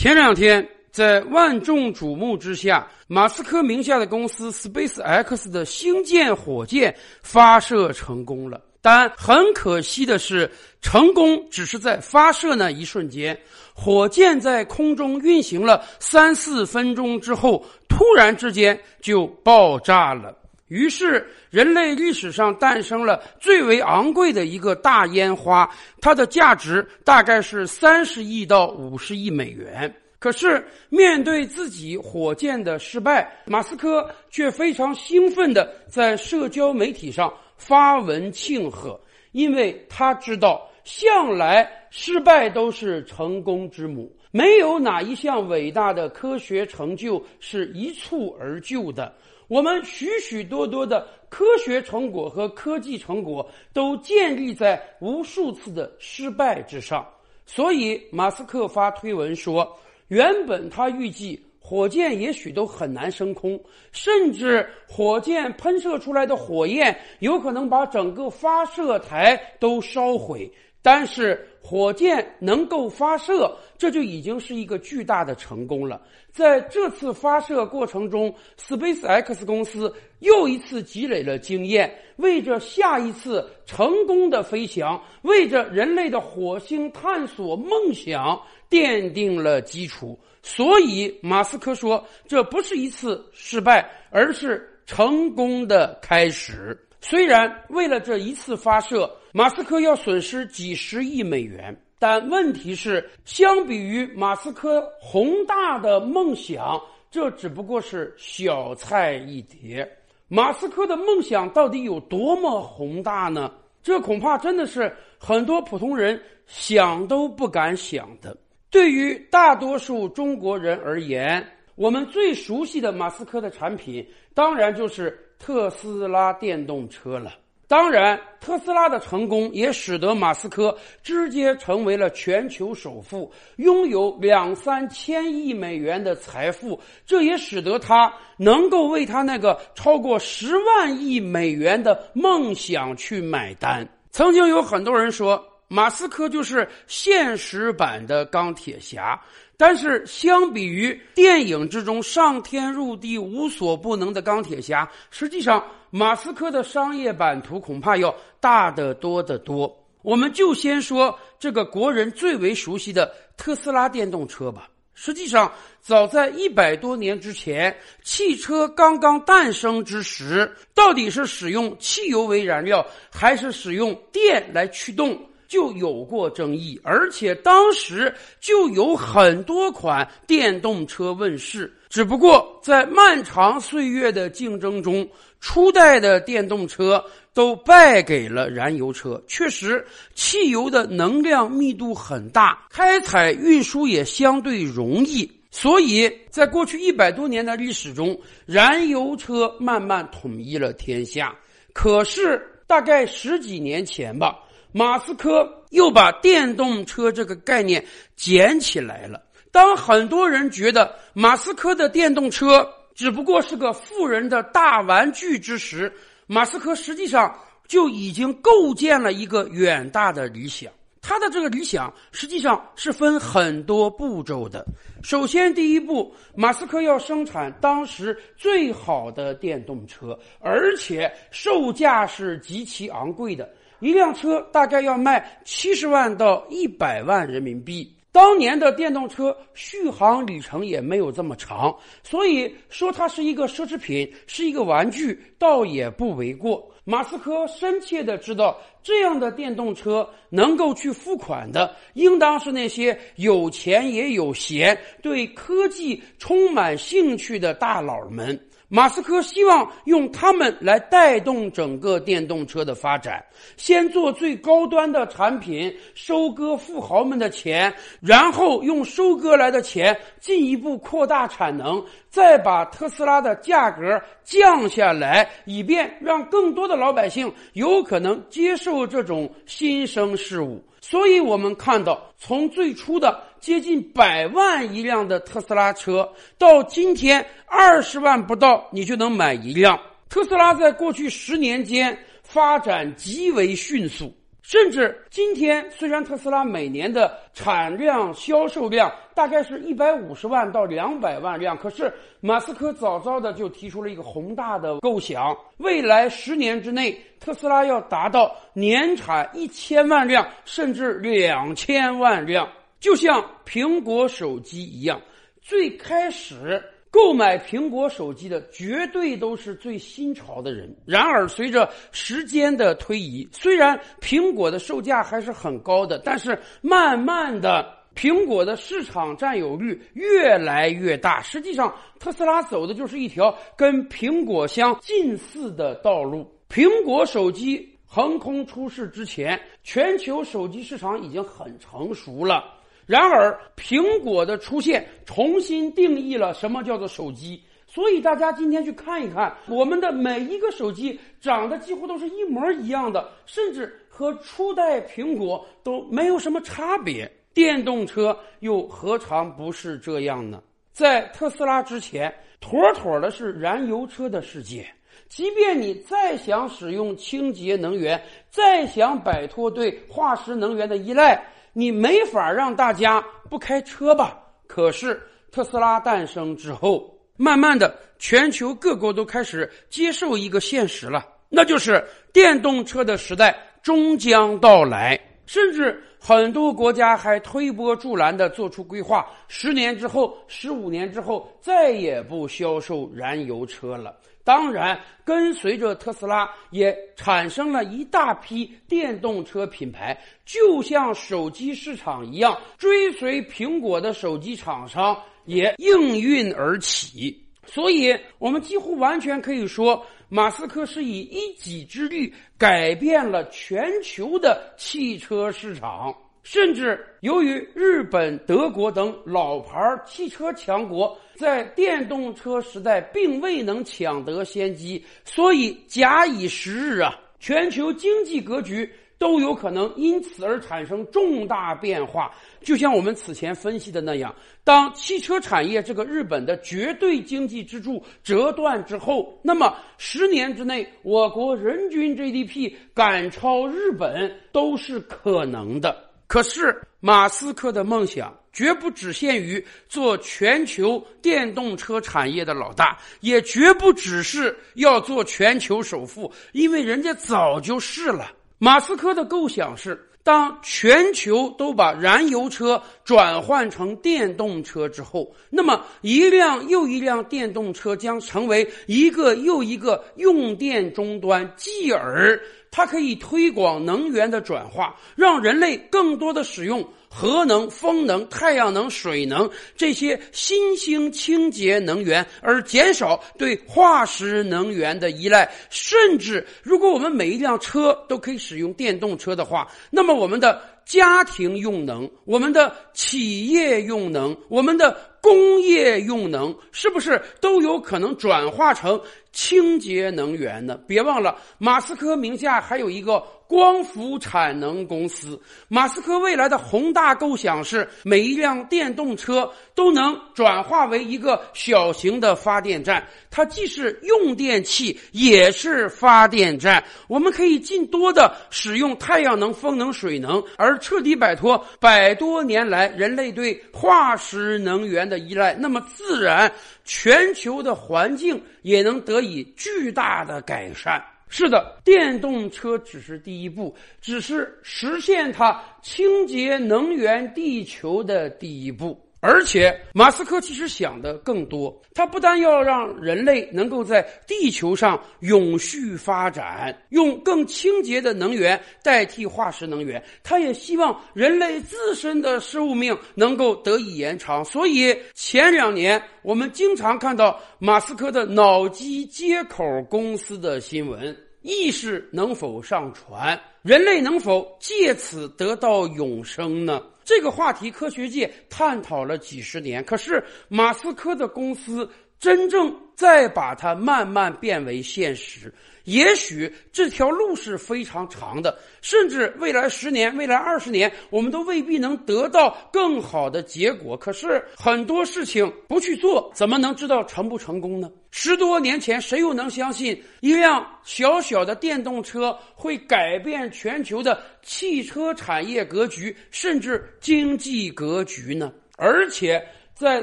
[0.00, 8.58] 前两天，在万众瞩目之下，马斯克名下的公司 SpaceX 的星舰火箭发射成功了。
[8.80, 10.50] 但很可惜的是，
[10.80, 13.38] 成功只是在发射那一瞬间，
[13.74, 20.34] 火箭在空中运行了三四分钟之后，突然之间就爆炸了。
[20.70, 25.68] 于是，人类历史上诞生了最为昂贵的一个大烟花，
[26.00, 29.92] 它的价值大概是三十亿到五十亿美元。
[30.20, 39.00] 可是，面对自己火箭的失败，马斯克却非常兴奋地在社交媒体上发文庆贺，
[39.32, 49.12] 因为他知道，向来失败都是成功之母，没有哪一项伟大的科学成就是一蹴而就的。
[49.50, 57.04] 我们许许多多的科学成果和科技成果都建立在无数次的失败之上，
[57.46, 70.48] 所以马斯克发推文说，原本他预计火箭也许都很难升空，甚至火箭喷射出来的火焰有可能把整个发射台都烧毁。
[70.80, 76.00] 但是火箭能够发射，这就已经是一个巨大的成功了。
[76.32, 90.18] 在这次发射过程中，SpaceX 公司又一次积累了经验，为着下一次成功的飞翔，为着人类的火星探索梦想奠定了基础。
[90.42, 96.76] 所以，马斯克说，这不是一次失败，而是成功的开始。
[97.00, 109.88] 虽然为了这一次发射，马斯克要损失几十亿美元，但问题是，相比于马斯克宏大的梦想，这只不过是小菜一碟。
[110.28, 113.50] 马斯克的梦想到底有多么宏大呢？
[113.82, 118.36] 这恐怕真的是很多普通人想都不敢想的。
[118.70, 121.44] 对于大多数中国人而言，
[121.76, 127.32] 我们最熟悉的马斯克的产品，当然就是特斯拉电动车了。
[127.66, 136.78] 当然，特斯拉的成功也使得马斯克直接成为了全球首富，拥有两三千亿美元的财富。
[137.06, 143.88] 这也使得他能够为他那个超过十万亿美元的梦想去买单。
[144.10, 145.40] 曾经有很多人说，
[145.72, 149.18] 马斯克就是现实版的钢铁侠。
[149.56, 159.72] 但是，相比于电影之中上天入地无所不能的钢铁侠，实际上马斯克的商业版图恐怕要大得多得多。
[160.02, 164.68] 我们就先说这个国人最为熟悉的特斯拉电动车吧。
[164.94, 175.18] 实际上，早在一百多年之前，汽车刚刚诞生之时，到底是使用汽油为燃料，还是使用电来驱动？
[175.50, 181.70] 就有过争议，而且当时就有很多款电动车问世。
[181.88, 185.06] 只不过在漫长岁月的竞争中，
[185.40, 189.20] 初代的电动车都败给了燃油车。
[189.26, 189.84] 确实，
[190.14, 198.16] 汽油的能量密度很大，开采运输也相对容易，所以在过去一百多年的历史中，
[198.46, 201.34] 燃油车慢慢统一了天下。
[201.72, 204.38] 可是，大概十几年前吧。
[204.72, 207.84] 马斯克又把电动车这个概念
[208.16, 209.20] 捡起来了。
[209.50, 215.92] 当很多人觉得马斯克的电动车只不过是个富人的大玩具之时，
[216.26, 217.36] 马斯克实际上
[217.66, 220.70] 就已经构建了一个远大的理想。
[221.02, 224.64] 他的这个理想实际上是分很多步骤的。
[225.02, 233.48] 首先，第一步，马斯克要生产当时最好的电动车，而且售价是极其昂贵的。
[233.80, 237.94] 一辆车大概要卖七十万到一百万人民币。
[238.12, 246.68] 当年的电动车续航里程也没有这么长，所以说它是一个奢侈品，是一个玩具，倒也不为过。
[246.84, 258.36] 马斯克深切的知道，这样的电动车能够去付款的，应当是那些有钱也有闲、对科技充满兴趣的大佬们。
[258.72, 263.20] 马斯克希望用他们来带动整个电动车的发展，
[263.56, 280.64] 先做最高端的产品，收割富豪们的钱，然后用收割来的钱进一步扩大产能，再把特斯拉的价格降下来，以便让更多的老百姓有可能接受这种新生事物。
[280.80, 286.08] 所以，我们看到，从最初的接近百万一辆的特斯拉车，
[286.38, 289.80] 到今天二十万不到你就能买一辆。
[290.08, 294.14] 特斯拉在过去十年间发展极为迅速。
[294.42, 312.48] 甚至今天，虽然特斯拉每年的产量、销售量大概是一百五十万到两百万辆，可是马斯克早早的就提出了一个宏大的构想：未来十年之内，特斯拉要达到年产一千万辆，甚至两千万辆，
[312.80, 315.00] 就像苹果手机一样。
[315.40, 316.60] 最开始。
[316.92, 320.76] 购买苹果手机的绝对都是最新潮的人。
[320.84, 331.22] 然而，随着时间的推移，虽然苹果的售价还是很高的，但是慢慢的，苹果的市场占有率越来越大。
[331.22, 336.28] 实际上，特斯拉走的就是一条跟苹果相近似的道路。
[336.48, 342.56] 苹果手机横空出世之前，全球手机市场已经很成熟了。
[342.90, 347.40] 然而，苹果的出现重新定义了什么叫做手机。
[347.64, 357.08] 所以，大家今天去看一看，我们的每一个手机长得几乎都是一模一样的，甚至和初代苹果都没有什么差别。
[357.32, 360.42] 电动车又何尝不是这样呢？
[360.72, 364.66] 在特斯拉之前，妥妥的是燃油车的世界。
[365.08, 371.24] 即便你再想使用清洁能源，再想摆脱对化石能源的依赖。
[371.52, 374.18] 你没法让大家不开车吧？
[374.46, 375.00] 可是
[375.32, 384.98] 特斯拉诞生之后，慢慢的，全球各国都开始接受一个现实了，那就是电动车的时代终将到来。
[385.32, 393.96] 甚至很多国家还推波助澜的做出规划：十年之后、十五年之后，再也不销售燃油车了。
[394.24, 399.96] 当然，跟随着特斯拉，也产生了一大批电动车品牌，
[400.26, 407.24] 就像手机市场一样，追随苹果的手机厂商也应运而起。
[407.46, 409.80] 所以，我们几乎完全可以说，
[410.10, 415.96] 马斯克是以一己之力改变了全球的汽车市场。
[416.22, 428.70] 甚至由于日本、德国等老牌汽车强国在电动车时代并未能抢得先机，所以假以时日啊，全球经济格局
[429.00, 432.14] 都有可能因此而产生重大变化。
[432.42, 434.14] 就像我们此前分析的那样，
[434.44, 445.74] 当汽车产业这个日本的绝对经济支柱折断之后，那么十年之内，我国人均 GDP 赶超日本都是可能的。
[446.06, 458.12] 可是，马斯克的梦想绝不只限于做全球电动车产业的老大，也绝不只是要做全球首富，因为人家早就是了。
[458.40, 459.86] 马斯克的构想是。
[460.02, 462.60] 当全球都把燃油车
[462.90, 472.20] 转换成电动车之后，那么一辆又一辆电动车将成为一个又一个用电终端，继而
[472.50, 476.68] 它可以推广能源的转化，让人类更多的使用。
[476.92, 485.30] 核能、风能、太阳能、水能这些新兴清洁能源，而减少对化石能源的依赖。
[485.50, 498.80] 甚至，如果我们每一辆车都可以使用电动车的话，那么我们的家庭用能、我们的企业用能、我们的工业用能，是不是都有可能转化成
[499.12, 500.58] 清洁能源呢？
[500.66, 503.02] 别忘了，马斯克名下还有一个。
[503.30, 505.16] 光伏产能公司，
[505.46, 516.64] 马斯克未来的宏大构想是，每一辆电动车都能转化为一个小型的发电站，它既是用电器，也是发电站。
[516.88, 525.34] 我们可以尽多的使用太阳能、风能、水能，而彻底摆脱百多年来人类对化石能源的依赖。
[525.34, 526.32] 那么，自然
[526.64, 530.82] 全球的环境也能得以巨大的改善。
[531.08, 538.80] 是的，电动车只是第一步，只是实现它清洁能源地球的第一步。
[539.00, 541.58] 而且，马斯克其实想的更多。
[541.74, 554.22] 他不但要让人类能够在地球上永续发展，用更清洁的能源代替化石能源，他也希望人类自身的寿命能够得以延长。
[554.22, 563.20] 所以，前两年我们经常看到马斯克的脑机接口公司的新闻：意识能否上传？
[563.42, 566.62] 人类能否借此得到永生呢？
[566.84, 569.64] 这个话题，科学界探讨了几十年。
[569.64, 575.32] 可是，马斯克的公司真正在把它慢慢变为现实。
[575.64, 583.76] 也许这条路是非常长的，甚至未来十年、未来二十年，我们都未必能得到更好的结果。
[583.76, 587.70] 可是很多事情不去做，怎么能知道成不成功呢？
[587.90, 598.32] 十多年前，谁又能相信一辆小小的电动车会改变全球的汽车产业格局，甚至经济格局呢？
[598.56, 599.22] 而且，
[599.54, 599.82] 在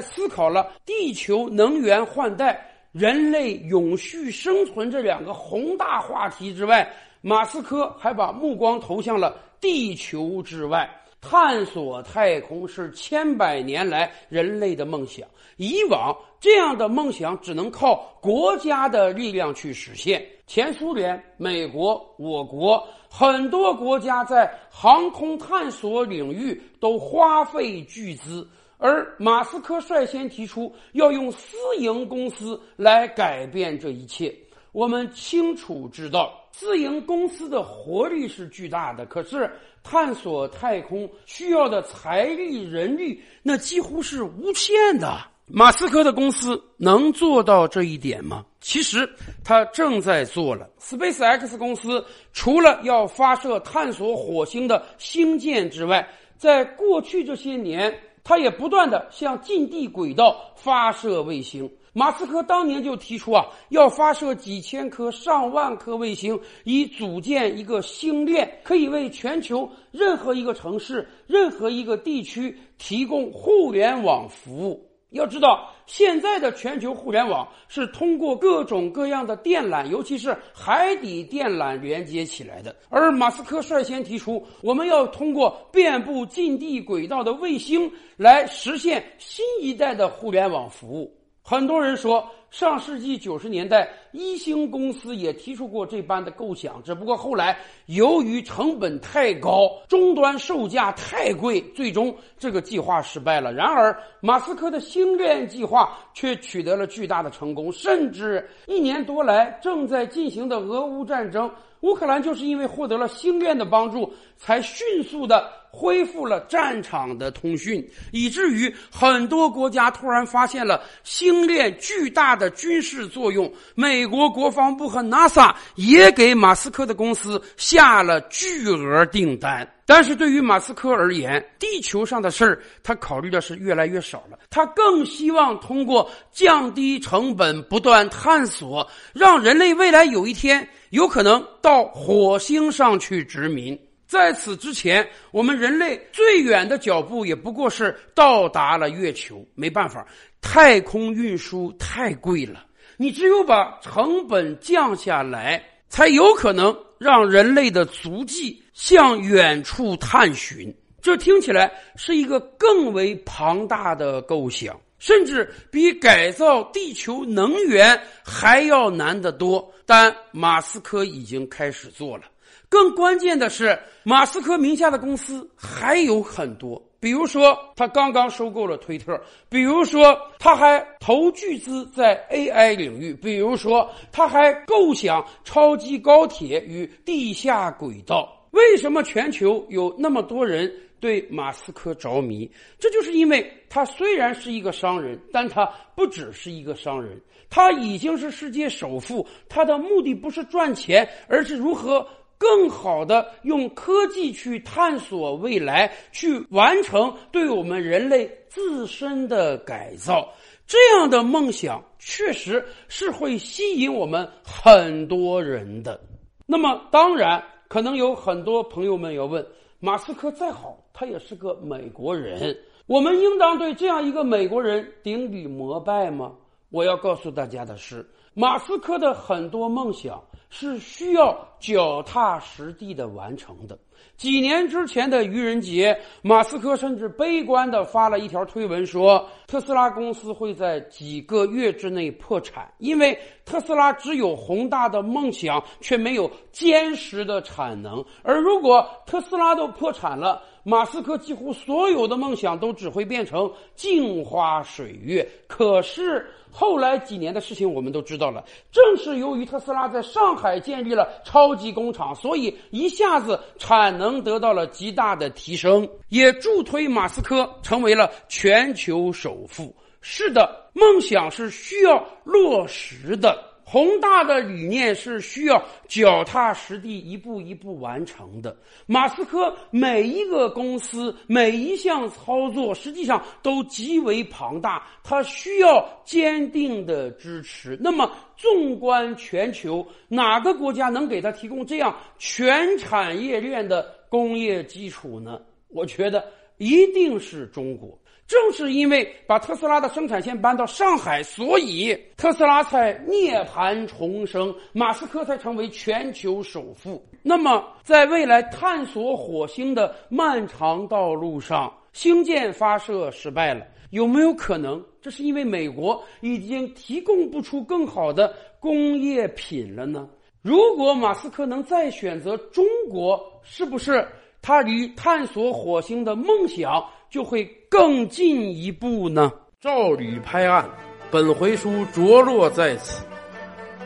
[0.00, 2.64] 思考了地球能源换代。
[2.90, 10.88] 人类永续生存这两个宏大话题之外，马斯克还把目光投向了地球之外。
[11.20, 15.26] 探索太空是千百年来人类的梦想。
[15.56, 20.24] 以往这样的梦想只能靠国家的力量去实现。
[20.46, 28.48] 前苏联、美国、我国很多国家在航空探索领域都花费巨资。
[28.78, 34.34] 而马斯克率先提出要用私营公司来改变这一切。
[34.70, 39.48] 我们清楚知道，私营公司的活力是巨大的，可是
[39.84, 45.16] 探索太空需要的财力、人力，那几乎是无限的。
[45.46, 48.44] 马斯克的公司能做到这一点吗？
[48.60, 49.08] 其实
[49.44, 50.68] 他正在做了。
[50.80, 57.96] SpaceX 公司除了要发射探索火星的星舰之外，在过去这些年。
[58.24, 61.70] 他也不断的向近地轨道发射卫星。
[61.98, 74.88] 马斯克当年就提出啊，要发射几千颗、上万颗卫星，以组建一个星链，可以为全球任何一个城市、任何一个地区提供互联网服务。
[75.10, 82.76] 要知道，现在的全球互联网是通过各种各样的电缆，尤其是海底电缆连接起来的。
[82.88, 91.17] 而马斯克率先提出，我们要通过遍布近地轨道的卫星来实现新一代的互联网服务。
[91.48, 92.22] 很多人说。
[92.50, 103.52] 上世纪九十年代，一星公司也提出过这般的构想，只不过后来由于成本太高，终端售价太贵，最终这个计划失败了。
[103.52, 115.52] 然而，马斯克的星链计划却取得了巨大的成功，甚至一年多来正在进行的俄乌战争，乌克兰就是因为获得了星链的帮助，才迅速的。
[115.70, 123.52] 恢复了战场的通讯，以至于很多国家突然发现了星链巨大的军事作用。
[123.74, 129.68] 美国国防部和 NASA 也给马斯克的公司下了巨额订单。
[129.86, 134.38] 但是对于马斯克而言，地球上的事儿他考虑的是越来越少了。
[134.50, 143.78] 他更希望通过降低成本、不断探索，让人类未来有一天有可能到火星上去殖民。
[144.08, 149.46] 在此之前，我们人类最远的脚步也不过是到达了月球。
[149.54, 150.06] 没办法，
[150.40, 152.64] 太空运输太贵了。
[152.96, 160.74] 你只有把成本降下来，才有可能让人类的足迹向远处探寻。
[161.02, 169.70] 这听起来是一个更为庞大的构想，甚至比改造地球能源还要难得多。
[169.84, 172.24] 但马斯克已经开始做了。
[172.68, 188.34] 更关键的是，马斯克名下的公司还有很多，比如说他刚刚收购了推特，比如说他还投巨资在 AI 领域，比如说他还构想超级高铁与地下轨道。
[188.50, 190.70] 为什么全球有那么多人
[191.00, 192.50] 对马斯克着迷？
[192.78, 199.26] 这就是因为他虽然是一个商人，但他不只是一个商人，他已经是世界首富。
[199.48, 202.06] 他的目的不是赚钱，而是如何。
[202.38, 210.28] 更好的用科技去探索未来，去完成对我们人类自身的改造，
[210.66, 216.00] 这样的梦想确实是会吸引我们很多人的。
[216.46, 219.44] 那么，当然可能有很多朋友们要问：
[219.80, 226.32] 马斯克再好，他也是个美国人，我们应当对这样一个美国人顶礼膜拜吗？
[226.70, 230.22] 我要告诉大家的是，马斯克的很多梦想。
[230.50, 233.78] 是需要脚踏实地的完成的。
[234.16, 248.04] 几年之前的愚人节，马斯克甚至悲观的发了一条推文，说特斯拉公司会在几个月之内破产，因为特斯拉只有宏大的梦想，却没有坚实的产能。
[248.22, 255.26] 而如果特斯拉都破产了，马斯克几乎所有的梦想都只会变成镜花水月。
[255.46, 269.74] 可是后来几年的事情我们都知道了，正是由于特斯拉在上海建立了超级工厂，所以一下子产能得到了极大的提升，也助推马斯克成为了全球首富。
[270.00, 273.47] 是的，梦想是需要落实的。
[273.70, 278.56] 宏大的理念是需要脚踏实地、一步一步完成的。
[278.86, 287.76] 马斯克每一个公司、每一项操作，实际上都极为庞大，他需要坚定的支持。
[287.78, 295.38] 那么，纵观全球，哪个国家能给他提供这样全产业链的工业基础呢？
[295.68, 296.24] 我觉得
[296.56, 297.98] 一定是中国。
[298.28, 307.02] 正是因为把特斯拉的生产线搬到上海，所以特斯拉才涅槃重生，马斯克才成为全球首富。
[307.22, 320.06] 那么，在未来探索火星的漫长道路上，星舰发射失败了，有没有可能这是因为美国已经提供不出更好的工业品了呢？
[320.42, 324.06] 如果马斯克能再选择中国，是不是
[324.42, 326.84] 他离探索火星的梦想？
[327.10, 329.32] 就会更进一步呢。
[329.60, 330.68] 照吕拍案，
[331.10, 333.02] 本回书着落在此。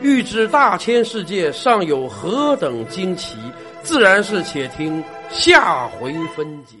[0.01, 3.37] 欲知大千世界尚有何等惊奇，
[3.81, 6.75] 自然是且听下回分解。